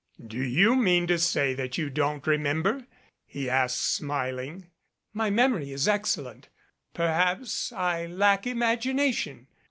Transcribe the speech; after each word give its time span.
"Do 0.25 0.41
you 0.41 0.75
mean 0.75 1.05
to 1.05 1.19
say 1.19 1.53
that 1.53 1.77
you 1.77 1.91
don't 1.91 2.25
remember?" 2.25 2.87
he 3.23 3.47
asked 3.47 3.81
smiling. 3.81 4.71
"My 5.13 5.29
memory 5.29 5.71
is 5.71 5.87
excellent. 5.87 6.49
Perhaps 6.95 7.71
I 7.71 8.07
lack 8.07 8.45
imagina 8.45 9.13
tion. 9.13 9.47